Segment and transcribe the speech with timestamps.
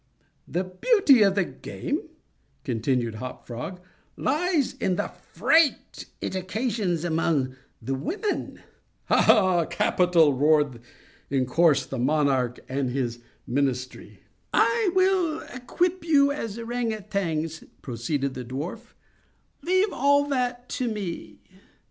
[0.47, 2.01] "The beauty of the game,"
[2.63, 3.79] continued Hop Frog,
[4.17, 8.61] "lies in the fright it occasions among the women."
[9.07, 10.79] "Capital!" roared
[11.29, 14.21] in chorus the monarch and his ministry.
[14.51, 18.95] "I will equip you as ourang outangs," proceeded the dwarf;
[19.61, 21.41] "leave all that to me.